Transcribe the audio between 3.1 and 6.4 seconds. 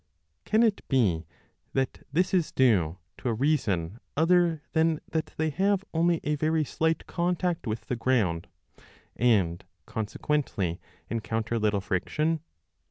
to a reason other than that they have only a